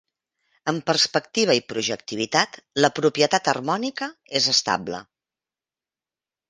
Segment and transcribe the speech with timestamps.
[0.71, 5.05] Amb perspectiva i projectivitat, la propietat harmònica és estable.